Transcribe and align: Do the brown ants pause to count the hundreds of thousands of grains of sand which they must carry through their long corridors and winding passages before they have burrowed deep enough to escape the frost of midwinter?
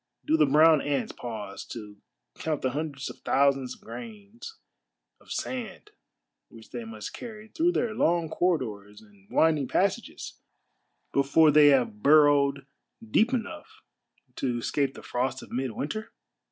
Do 0.25 0.35
the 0.35 0.47
brown 0.47 0.81
ants 0.81 1.11
pause 1.11 1.63
to 1.73 1.97
count 2.33 2.63
the 2.63 2.71
hundreds 2.71 3.07
of 3.11 3.19
thousands 3.19 3.75
of 3.75 3.81
grains 3.81 4.57
of 5.19 5.31
sand 5.31 5.91
which 6.49 6.71
they 6.71 6.85
must 6.85 7.13
carry 7.13 7.49
through 7.49 7.73
their 7.73 7.93
long 7.93 8.27
corridors 8.27 9.01
and 9.01 9.29
winding 9.29 9.67
passages 9.67 10.39
before 11.13 11.51
they 11.51 11.67
have 11.67 12.01
burrowed 12.01 12.65
deep 13.11 13.31
enough 13.31 13.83
to 14.37 14.57
escape 14.57 14.95
the 14.95 15.03
frost 15.03 15.43
of 15.43 15.51
midwinter? 15.51 16.11